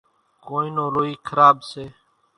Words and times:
ڪونئين 0.45 0.73
نون 0.75 0.87
لوئي 0.95 1.13
کراٻ 1.27 1.57
سي۔ 1.71 1.85